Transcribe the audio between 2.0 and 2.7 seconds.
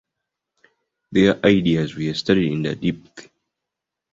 studied in